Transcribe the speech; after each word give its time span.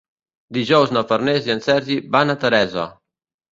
Dijous 0.57 0.93
na 0.97 1.03
Farners 1.11 1.51
i 1.51 1.55
en 1.57 1.63
Sergi 1.67 2.01
van 2.19 2.37
a 2.37 2.39
Teresa. 2.47 2.91